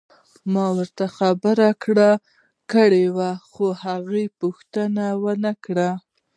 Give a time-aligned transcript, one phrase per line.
[0.53, 1.69] ما ورته خبرې
[2.71, 5.89] کړې وې خو هغه پوښتنه ونه کړه.